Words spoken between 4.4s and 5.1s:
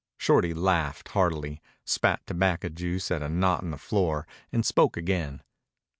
and spoke